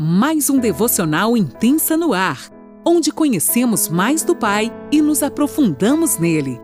[0.00, 2.52] mais um devocional intensa no ar,
[2.86, 6.56] onde conhecemos mais do Pai e nos aprofundamos nele.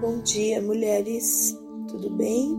[0.00, 1.58] Bom dia, mulheres.
[1.88, 2.56] Tudo bem?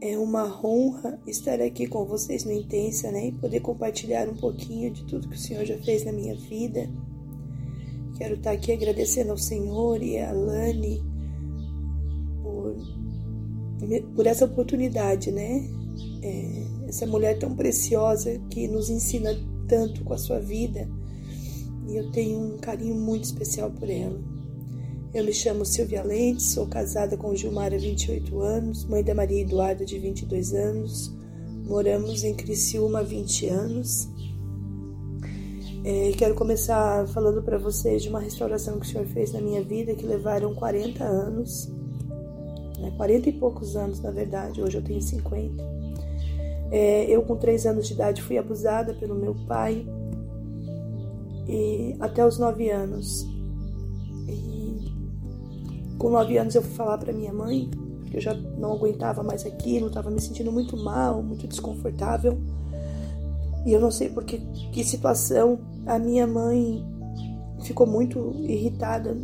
[0.00, 3.26] É uma honra estar aqui com vocês no Intensa, né?
[3.28, 6.88] E poder compartilhar um pouquinho de tudo que o Senhor já fez na minha vida.
[8.16, 11.02] Quero estar aqui agradecendo ao Senhor e a Lani
[12.44, 12.76] por,
[14.14, 15.83] por essa oportunidade, né?
[16.22, 19.36] É, essa mulher tão preciosa que nos ensina
[19.68, 20.88] tanto com a sua vida
[21.88, 24.18] e eu tenho um carinho muito especial por ela.
[25.12, 29.42] Eu me chamo Silvia Lentes, sou casada com Gilmar há 28 anos, mãe da Maria
[29.42, 31.14] Eduarda de 22 anos,
[31.64, 34.08] moramos em Criciúma há 20 anos.
[35.84, 39.62] É, quero começar falando para vocês de uma restauração que o Senhor fez na minha
[39.62, 41.68] vida que levaram 40 anos,
[42.80, 45.73] né, 40 e poucos anos na verdade, hoje eu tenho 50.
[46.76, 49.86] É, eu, com três anos de idade, fui abusada pelo meu pai
[51.46, 53.24] e até os nove anos.
[54.26, 54.92] E
[55.96, 59.46] com nove anos eu fui falar para minha mãe, porque eu já não aguentava mais
[59.46, 62.36] aquilo, estava me sentindo muito mal, muito desconfortável.
[63.64, 64.38] E eu não sei por que,
[64.72, 66.84] que situação a minha mãe
[67.62, 69.16] ficou muito irritada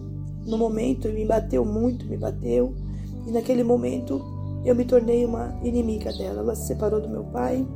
[0.46, 2.74] no momento me bateu muito, me bateu.
[3.26, 4.22] E naquele momento
[4.64, 6.40] eu me tornei uma inimiga dela.
[6.40, 7.66] Ela se separou do meu pai,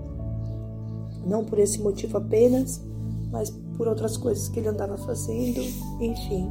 [1.27, 2.83] não por esse motivo apenas,
[3.31, 5.61] mas por outras coisas que ele andava fazendo,
[6.01, 6.51] enfim.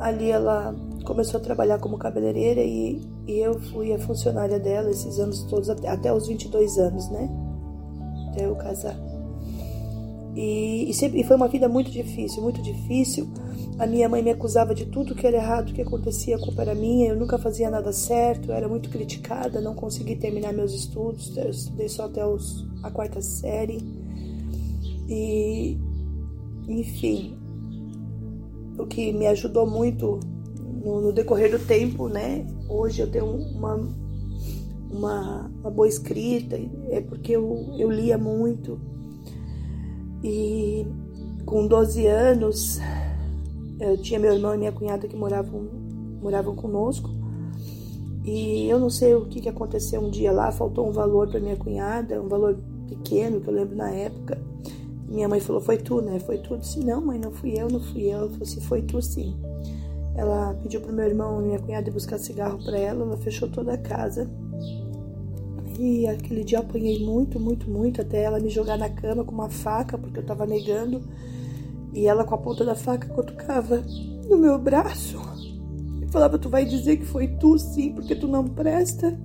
[0.00, 0.74] Ali ela
[1.04, 5.68] começou a trabalhar como cabeleireira e, e eu fui a funcionária dela esses anos todos,
[5.68, 7.30] até, até os 22 anos, né?
[8.28, 8.96] Até eu casar.
[10.34, 13.28] E, e, sempre, e foi uma vida muito difícil, muito difícil.
[13.82, 16.72] A minha mãe me acusava de tudo que era errado, que acontecia, a culpa era
[16.72, 21.36] minha, eu nunca fazia nada certo, eu era muito criticada, não consegui terminar meus estudos,
[21.36, 23.80] eu estudei só até os, a quarta série.
[25.08, 25.76] E,
[26.68, 27.36] enfim,
[28.78, 30.20] o que me ajudou muito
[30.84, 32.46] no, no decorrer do tempo, né?
[32.68, 33.74] Hoje eu tenho uma,
[34.92, 36.56] uma, uma boa escrita,
[36.88, 38.80] é porque eu, eu lia muito
[40.22, 40.86] e
[41.44, 42.78] com 12 anos,
[43.80, 45.68] eu tinha meu irmão e minha cunhada que moravam,
[46.20, 47.10] moravam conosco.
[48.24, 51.40] E eu não sei o que, que aconteceu um dia lá, faltou um valor para
[51.40, 52.56] minha cunhada, um valor
[52.88, 54.40] pequeno, que eu lembro na época.
[55.08, 56.18] Minha mãe falou, foi tu, né?
[56.20, 56.54] Foi tu?
[56.54, 58.18] Eu disse, não, mãe, não fui eu, não fui eu.
[58.18, 59.34] Ela falou assim, foi tu sim.
[60.14, 63.72] Ela pediu pro meu irmão e minha cunhada buscar cigarro para ela, ela fechou toda
[63.72, 64.30] a casa
[65.78, 69.32] e aquele dia eu apanhei muito, muito, muito, até ela me jogar na cama com
[69.32, 71.02] uma faca, porque eu tava negando.
[71.92, 73.82] E ela com a ponta da faca cutucava
[74.28, 75.20] no meu braço.
[76.00, 79.18] E falava, tu vai dizer que foi tu sim, porque tu não presta.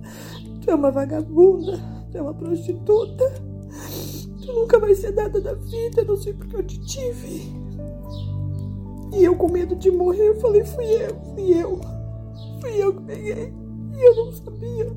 [0.60, 1.80] Tu é uma vagabunda,
[2.10, 3.24] tu é uma prostituta.
[4.44, 7.52] Tu nunca vai ser nada da vida, não sei porque eu te tive.
[9.12, 11.80] E eu com medo de morrer, eu falei, fui eu, fui eu.
[12.60, 13.52] Fui eu que peguei.
[13.96, 14.92] E eu não sabia.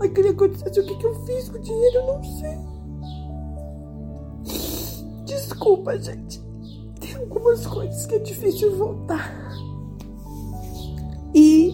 [0.00, 2.58] Aquele acontecesse o que, que eu fiz com o dinheiro, eu não sei.
[5.24, 6.43] Desculpa, gente.
[7.34, 9.52] Algumas coisas que é difícil voltar.
[11.34, 11.72] E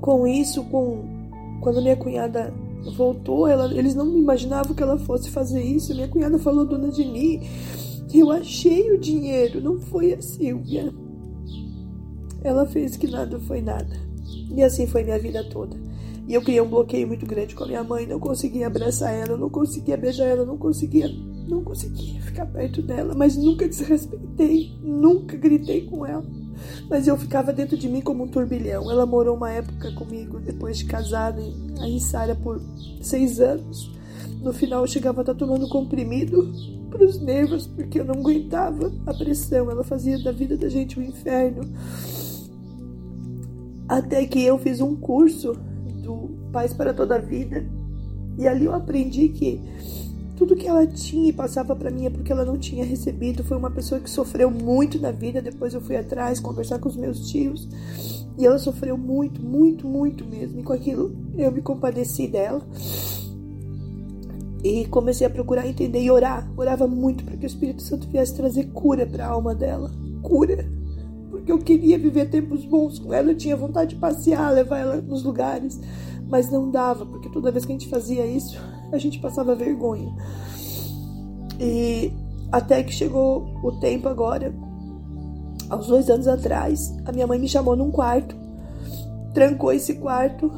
[0.00, 1.04] com isso, com
[1.60, 2.54] quando minha cunhada
[2.96, 5.92] voltou, ela, eles não imaginavam que ela fosse fazer isso.
[5.92, 7.42] Minha cunhada falou, dona Dini,
[8.14, 10.94] eu achei o dinheiro, não foi a Silvia.
[12.44, 14.00] Ela fez que nada foi nada.
[14.54, 15.76] E assim foi minha vida toda.
[16.28, 19.36] E eu criei um bloqueio muito grande com a minha mãe, não conseguia abraçar ela,
[19.36, 21.10] não conseguia beijar ela, não conseguia,
[21.48, 26.24] não conseguia ficar perto dela, mas nunca desrespeitei, nunca gritei com ela.
[26.88, 28.90] Mas eu ficava dentro de mim como um turbilhão.
[28.90, 32.60] Ela morou uma época comigo, depois de casada, em Sara por
[33.00, 33.92] seis anos.
[34.42, 36.52] No final eu chegava a estar tomando comprimido
[36.90, 39.70] para os nervos, porque eu não aguentava a pressão.
[39.70, 41.62] Ela fazia da vida da gente um inferno.
[43.88, 45.54] Até que eu fiz um curso
[46.02, 47.66] do Paz para Toda a Vida.
[48.36, 49.60] E ali eu aprendi que
[50.38, 53.42] tudo que ela tinha e passava para mim é porque ela não tinha recebido.
[53.42, 55.42] Foi uma pessoa que sofreu muito na vida.
[55.42, 57.68] Depois eu fui atrás conversar com os meus tios.
[58.38, 60.60] E ela sofreu muito, muito, muito mesmo.
[60.60, 62.62] E com aquilo eu me compadeci dela.
[64.62, 66.48] E comecei a procurar entender e orar.
[66.56, 69.90] Orava muito para que o Espírito Santo viesse trazer cura para a alma dela.
[70.22, 70.78] Cura
[71.30, 74.96] porque eu queria viver tempos bons com ela, eu tinha vontade de passear, levar ela
[74.96, 75.78] nos lugares,
[76.26, 78.58] mas não dava, porque toda vez que a gente fazia isso,
[78.92, 80.14] a gente passava vergonha.
[81.60, 82.12] E
[82.50, 84.54] até que chegou o tempo agora,
[85.68, 88.34] aos dois anos atrás, a minha mãe me chamou num quarto,
[89.34, 90.50] trancou esse quarto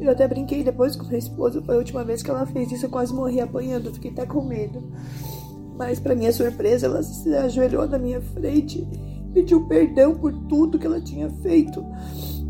[0.00, 2.86] Eu até brinquei depois com minha esposa, foi a última vez que ela fez isso,
[2.86, 4.82] eu quase morri apanhando, fiquei até com medo.
[5.76, 8.86] Mas, para minha surpresa, ela se ajoelhou na minha frente,
[9.34, 11.84] pediu perdão por tudo que ela tinha feito.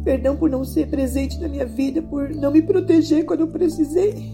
[0.04, 4.32] Perdão por não ser presente na minha vida, por não me proteger quando eu precisei.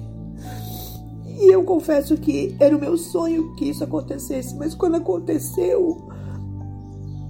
[1.39, 6.09] E eu confesso que era o meu sonho que isso acontecesse, mas quando aconteceu,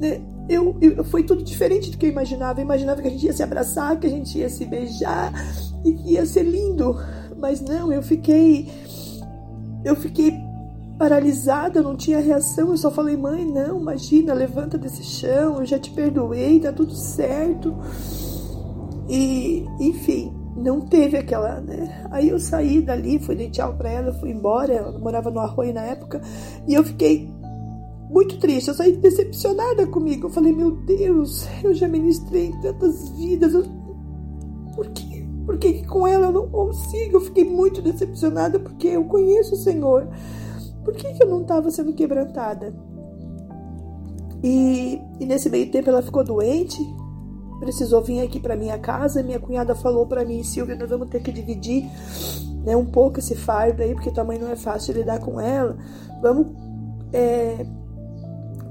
[0.00, 2.60] né, eu, eu, foi tudo diferente do que eu imaginava.
[2.60, 5.32] Eu imaginava que a gente ia se abraçar, que a gente ia se beijar
[5.84, 6.96] e que ia ser lindo.
[7.38, 8.70] Mas não, eu fiquei.
[9.84, 10.32] Eu fiquei
[10.98, 12.70] paralisada, não tinha reação.
[12.70, 16.94] Eu só falei, mãe, não, imagina, levanta desse chão, eu já te perdoei, tá tudo
[16.94, 17.76] certo.
[19.08, 22.08] E, enfim, não teve aquela, né?
[22.10, 24.72] Aí eu saí dali, fui dar tchau pra ela, fui embora.
[24.72, 26.20] Ela morava no Arroio na época.
[26.66, 27.28] E eu fiquei
[28.08, 28.68] muito triste.
[28.68, 30.26] Eu saí decepcionada comigo.
[30.26, 33.52] Eu falei, meu Deus, eu já ministrei tantas vidas.
[33.54, 33.64] Eu...
[34.74, 35.26] Por quê?
[35.44, 37.16] Por que com ela eu não consigo?
[37.16, 40.08] Eu fiquei muito decepcionada porque eu conheço o Senhor.
[40.84, 42.74] Por que, que eu não estava sendo quebrantada?
[44.42, 46.80] E, e nesse meio tempo ela ficou doente
[47.58, 49.22] precisou vir aqui para minha casa.
[49.22, 51.84] Minha cunhada falou para mim, Silvia, nós vamos ter que dividir
[52.64, 55.76] né, um pouco esse fardo aí, porque tua mãe não é fácil lidar com ela.
[56.20, 56.48] Vamos
[57.12, 57.64] é,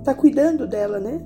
[0.03, 1.25] tá cuidando dela, né?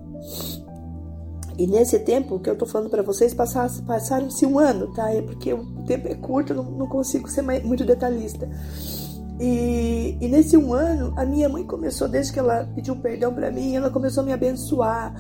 [1.57, 5.13] E nesse tempo que eu tô falando para vocês, passaram-se um ano, tá?
[5.13, 8.49] É porque o tempo é curto, não, não consigo ser mais, muito detalhista.
[9.41, 13.49] E, e, nesse um ano, a minha mãe começou, desde que ela pediu perdão para
[13.51, 15.13] mim, ela começou a me abençoar,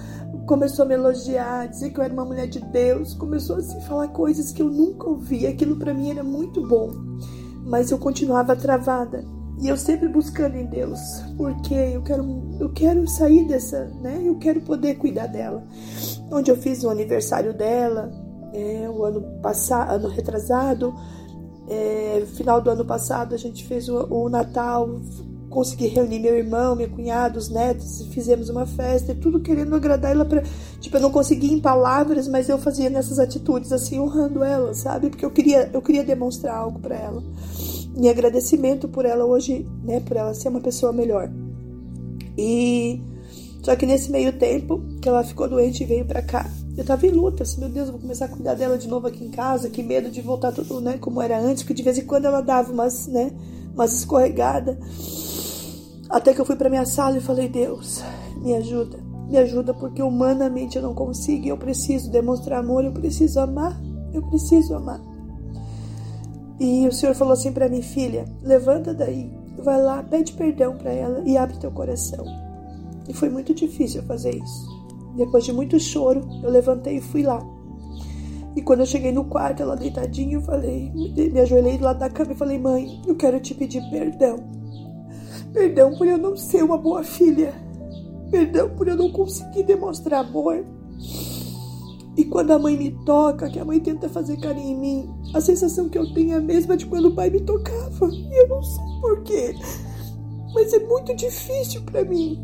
[0.49, 3.79] começou a me elogiar, dizer que eu era uma mulher de Deus, começou a assim,
[3.81, 5.45] falar coisas que eu nunca ouvi.
[5.45, 6.91] Aquilo para mim era muito bom,
[7.67, 9.23] mas eu continuava travada.
[9.61, 10.99] E eu sempre buscando em Deus,
[11.37, 14.23] porque eu quero, eu quero sair dessa, né?
[14.25, 15.63] Eu quero poder cuidar dela.
[16.31, 18.09] Onde eu fiz o aniversário dela,
[18.51, 20.95] é, o ano passado, ano retrasado,
[21.67, 24.99] é, final do ano passado a gente fez o, o Natal,
[25.49, 30.25] consegui reunir meu irmão, minha cunhada, os netos, fizemos uma festa, tudo querendo agradar ela
[30.25, 30.43] para,
[30.79, 35.09] tipo, eu não conseguia em palavras, mas eu fazia nessas atitudes assim, honrando ela, sabe?
[35.09, 37.23] Porque eu queria, eu queria demonstrar algo para ela.
[37.95, 41.29] Em agradecimento por ela hoje, né, por ela ser uma pessoa melhor.
[42.37, 43.01] E
[43.63, 47.05] só que nesse meio tempo que ela ficou doente e veio para cá, eu tava
[47.05, 49.29] em luta, assim, meu Deus, eu vou começar a cuidar dela de novo aqui em
[49.29, 52.25] casa, que medo de voltar tudo, né, como era antes, porque de vez em quando
[52.25, 53.33] ela dava umas, né,
[53.73, 54.77] umas escorregadas.
[56.09, 58.03] Até que eu fui para minha sala e falei: Deus,
[58.41, 58.97] me ajuda,
[59.29, 61.47] me ajuda, porque humanamente eu não consigo.
[61.47, 63.79] Eu preciso demonstrar amor, eu preciso amar,
[64.11, 64.99] eu preciso amar.
[66.59, 70.91] E o Senhor falou assim para mim: Filha, levanta daí, vai lá, pede perdão para
[70.91, 72.25] ela e abre teu coração.
[73.07, 74.79] E foi muito difícil fazer isso.
[75.15, 77.39] Depois de muito choro, eu levantei e fui lá.
[78.55, 82.09] E quando eu cheguei no quarto, ela deitadinha, eu falei, me ajoelhei do lado da
[82.09, 84.58] cama e falei: Mãe, eu quero te pedir perdão.
[85.53, 87.53] Perdão por eu não ser uma boa filha.
[88.29, 90.63] Perdão por eu não conseguir demonstrar amor.
[92.15, 95.39] E quando a mãe me toca, que a mãe tenta fazer carinho em mim, a
[95.39, 98.09] sensação que eu tenho é a mesma de quando o pai me tocava.
[98.11, 99.55] E eu não sei porquê.
[100.53, 102.37] Mas é muito difícil para mim.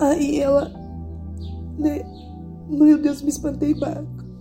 [0.00, 0.72] Aí ela,
[1.78, 2.04] né?
[2.68, 3.74] Meu Deus, me espantei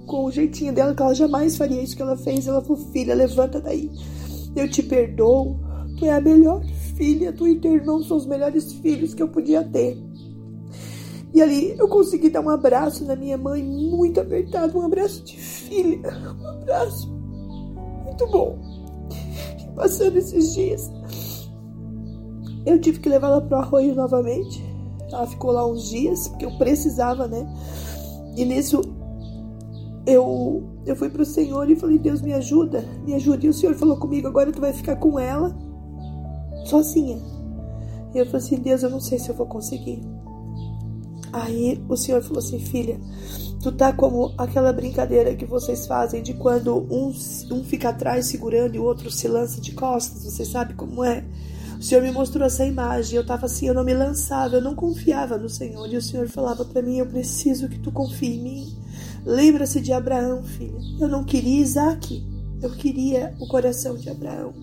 [0.07, 2.47] com o jeitinho dela, que ela jamais faria isso que ela fez.
[2.47, 3.91] Ela falou: Filha, levanta daí.
[4.55, 5.59] Eu te perdoo.
[5.97, 6.61] Tu é a melhor
[6.95, 9.97] filha, tu e teu irmão são os melhores filhos que eu podia ter.
[11.33, 15.37] E ali eu consegui dar um abraço na minha mãe, muito apertado, um abraço de
[15.37, 17.11] filha, um abraço
[18.05, 18.57] muito bom.
[19.61, 20.89] E passando esses dias,
[22.65, 24.63] eu tive que levá-la pro arroio novamente.
[25.11, 27.45] Ela ficou lá uns dias, porque eu precisava, né?
[28.35, 28.81] E nisso
[30.05, 33.45] eu, eu fui pro Senhor e falei, Deus me ajuda, me ajuda.
[33.45, 35.55] E o Senhor falou comigo, agora tu vai ficar com ela
[36.65, 37.17] sozinha.
[38.13, 40.01] E eu falei assim: Deus, eu não sei se eu vou conseguir.
[41.31, 42.99] Aí o Senhor falou assim: Filha,
[43.61, 47.13] tu tá como aquela brincadeira que vocês fazem de quando um,
[47.51, 50.23] um fica atrás segurando e o outro se lança de costas.
[50.23, 51.25] Você sabe como é?
[51.77, 53.17] O Senhor me mostrou essa imagem.
[53.17, 55.91] Eu tava assim, eu não me lançava, eu não confiava no Senhor.
[55.91, 58.77] E o Senhor falava para mim: Eu preciso que tu confie em mim.
[59.25, 60.79] Lembra-se de Abraão, filha.
[60.99, 62.25] Eu não queria Isaac,
[62.61, 64.53] eu queria o coração de Abraão.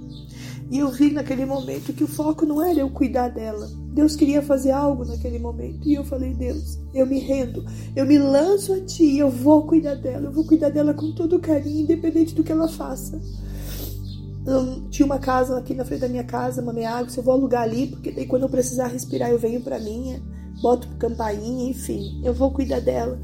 [0.73, 3.69] E eu vi naquele momento que o foco não era eu cuidar dela.
[3.93, 5.87] Deus queria fazer algo naquele momento.
[5.87, 7.62] E eu falei, Deus, eu me rendo,
[7.95, 11.38] eu me lanço a ti, eu vou cuidar dela, eu vou cuidar dela com todo
[11.38, 13.21] carinho, independente do que ela faça.
[14.47, 17.35] Eu tinha uma casa aqui na frente da minha casa, uma meia água, eu vou
[17.35, 20.23] alugar ali, porque daí quando eu precisar respirar eu venho pra minha,
[20.62, 23.21] boto campainha, enfim, eu vou cuidar dela.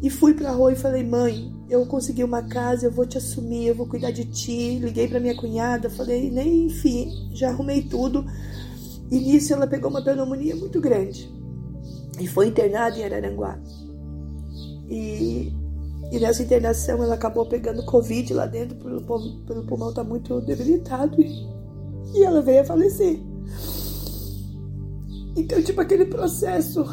[0.00, 3.66] E fui pra rua e falei, mãe, eu consegui uma casa, eu vou te assumir,
[3.66, 4.78] eu vou cuidar de ti.
[4.78, 8.24] Liguei pra minha cunhada, falei, nem enfim, já arrumei tudo.
[9.10, 11.30] E nisso ela pegou uma pneumonia muito grande
[12.20, 13.58] e foi internada em Araranguá.
[14.88, 15.52] E,
[16.10, 19.02] e nessa internação ela acabou pegando Covid lá dentro, pelo,
[19.46, 21.46] pelo pulmão tá muito debilitado e,
[22.14, 23.20] e ela veio a falecer.
[25.36, 26.84] Então, tipo, aquele processo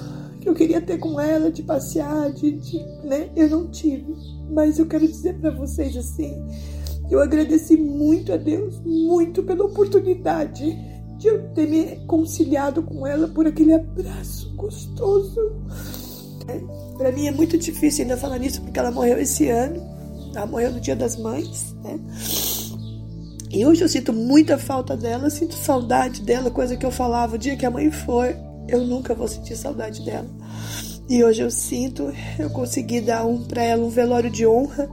[0.45, 3.31] que eu queria ter com ela, de passear, de, de né?
[3.35, 4.15] Eu não tive.
[4.51, 6.35] Mas eu quero dizer para vocês assim,
[7.09, 10.77] eu agradeci muito a Deus, muito pela oportunidade
[11.17, 15.39] de eu ter me conciliado com ela por aquele abraço gostoso.
[16.47, 16.61] É,
[16.95, 19.81] para mim é muito difícil ainda falar nisso porque ela morreu esse ano.
[20.35, 21.99] Ela morreu no Dia das Mães, né?
[23.49, 27.39] E hoje eu sinto muita falta dela, sinto saudade dela, coisa que eu falava o
[27.39, 28.35] dia que a mãe for,
[28.67, 30.27] eu nunca vou sentir saudade dela.
[31.07, 34.89] E hoje eu sinto, eu consegui dar um para ela um velório de honra.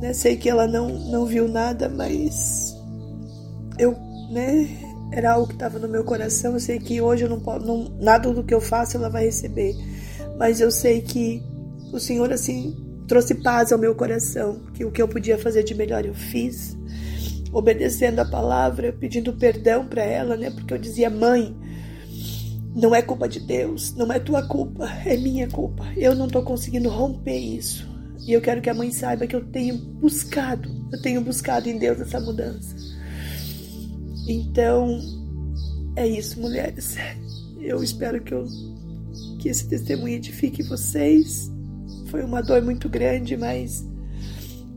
[0.00, 0.12] Né?
[0.12, 2.74] Sei que ela não não viu nada, mas
[3.78, 3.94] eu,
[4.30, 4.68] né,
[5.12, 6.54] era algo que estava no meu coração.
[6.54, 9.24] Eu sei que hoje eu não posso, não, nada do que eu faço ela vai
[9.24, 9.74] receber,
[10.38, 11.42] mas eu sei que
[11.92, 12.74] o Senhor assim
[13.06, 16.76] trouxe paz ao meu coração, que o que eu podia fazer de melhor eu fiz,
[17.52, 20.50] obedecendo a palavra, pedindo perdão para ela, né?
[20.50, 21.56] Porque eu dizia, mãe,
[22.76, 25.90] não é culpa de Deus, não é tua culpa, é minha culpa.
[25.96, 27.88] Eu não estou conseguindo romper isso.
[28.26, 31.78] E eu quero que a mãe saiba que eu tenho buscado, eu tenho buscado em
[31.78, 32.76] Deus essa mudança.
[34.28, 35.00] Então,
[35.96, 36.96] é isso, mulheres.
[37.58, 38.44] Eu espero que, eu,
[39.38, 41.50] que esse testemunho edifique vocês.
[42.08, 43.86] Foi uma dor muito grande, mas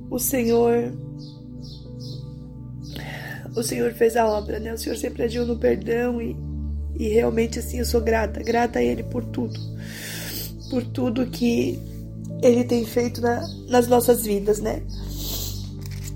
[0.09, 0.93] o Senhor
[3.55, 4.73] o Senhor fez a obra, né?
[4.73, 6.35] O Senhor sempre agiu no perdão e
[6.99, 9.57] e realmente assim eu sou grata, grata a Ele por tudo,
[10.69, 11.79] por tudo que
[12.43, 14.83] Ele tem feito na, nas nossas vidas, né?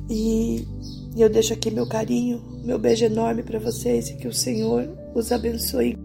[0.10, 0.68] E
[1.16, 5.32] eu deixo aqui meu carinho, meu beijo enorme para vocês e que o Senhor os
[5.32, 5.98] abençoe